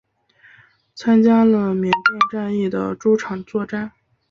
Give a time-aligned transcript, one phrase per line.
[0.95, 3.91] 参加了缅甸战役的诸场作战。